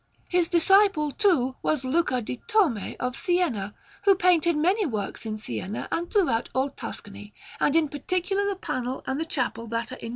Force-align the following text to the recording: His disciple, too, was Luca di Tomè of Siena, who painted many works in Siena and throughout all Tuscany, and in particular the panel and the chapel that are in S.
His 0.29 0.47
disciple, 0.47 1.11
too, 1.11 1.57
was 1.61 1.85
Luca 1.85 2.23
di 2.23 2.41
Tomè 2.47 2.95
of 2.99 3.15
Siena, 3.15 3.75
who 4.05 4.15
painted 4.15 4.57
many 4.57 4.83
works 4.83 5.27
in 5.27 5.37
Siena 5.37 5.87
and 5.91 6.09
throughout 6.11 6.49
all 6.55 6.71
Tuscany, 6.71 7.35
and 7.59 7.75
in 7.75 7.87
particular 7.87 8.43
the 8.49 8.55
panel 8.55 9.03
and 9.05 9.19
the 9.19 9.25
chapel 9.25 9.67
that 9.67 9.91
are 9.91 9.97
in 9.97 10.07
S. 10.07 10.09